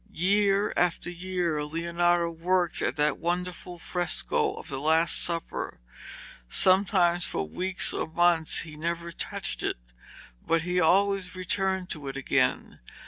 [0.11, 5.79] 'Year after year Leonardo worked at that wonderful fresco of the Last Supper.
[6.49, 9.77] Sometimes for weeks or months he never touched it,
[10.43, 12.79] but he always returned to it again.